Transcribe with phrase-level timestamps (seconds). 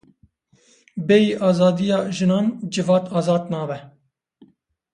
[1.07, 3.77] Bêyî azadiya jinan civat azad nabe.